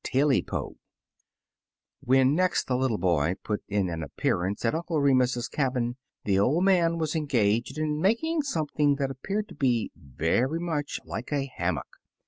[0.03, 0.77] TAILY PO
[1.99, 6.39] WHEN next the little boy put in an appearance at Uncle Re mus's cabin, the
[6.39, 11.31] old man was engaged in making something that ap peared to be very much like
[11.31, 11.97] a hammock.